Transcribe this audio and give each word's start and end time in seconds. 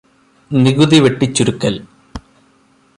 നികുതി 0.51 0.99
വെട്ടിച്ചുരുക്കൽ 0.99 1.75